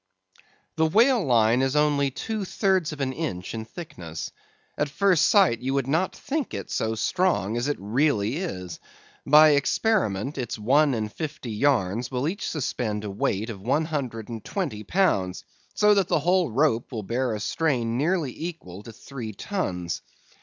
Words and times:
The 0.77 0.87
whale 0.87 1.23
line 1.23 1.61
is 1.61 1.75
only 1.75 2.09
two 2.09 2.43
thirds 2.43 2.91
of 2.91 3.01
an 3.01 3.13
inch 3.13 3.53
in 3.53 3.65
thickness. 3.65 4.31
At 4.75 4.89
first 4.89 5.27
sight, 5.27 5.59
you 5.59 5.75
would 5.75 5.85
not 5.85 6.15
think 6.15 6.55
it 6.55 6.71
so 6.71 6.95
strong 6.95 7.55
as 7.55 7.67
it 7.67 7.77
really 7.79 8.37
is. 8.37 8.79
By 9.27 9.49
experiment 9.49 10.39
its 10.39 10.57
one 10.57 10.95
and 10.95 11.13
fifty 11.13 11.51
yarns 11.51 12.09
will 12.09 12.27
each 12.27 12.49
suspend 12.49 13.03
a 13.03 13.11
weight 13.11 13.51
of 13.51 13.61
one 13.61 13.85
hundred 13.85 14.27
and 14.29 14.43
twenty 14.43 14.83
pounds; 14.83 15.43
so 15.75 15.93
that 15.93 16.07
the 16.07 16.21
whole 16.21 16.49
rope 16.49 16.91
will 16.91 17.03
bear 17.03 17.35
a 17.35 17.39
strain 17.39 17.95
nearly 17.99 18.33
equal 18.35 18.81
to 18.81 18.91
three 18.91 19.33
tons. 19.33 20.01